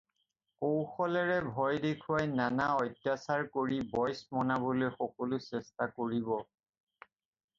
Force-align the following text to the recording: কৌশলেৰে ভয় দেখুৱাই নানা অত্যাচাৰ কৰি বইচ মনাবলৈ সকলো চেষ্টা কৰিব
কৌশলেৰে 0.63 1.33
ভয় 1.57 1.75
দেখুৱাই 1.83 2.29
নানা 2.39 2.65
অত্যাচাৰ 2.85 3.45
কৰি 3.57 3.77
বইচ 3.91 4.23
মনাবলৈ 4.37 4.91
সকলো 4.97 5.39
চেষ্টা 5.49 5.87
কৰিব 6.01 6.33